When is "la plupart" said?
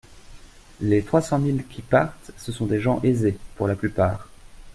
3.67-4.27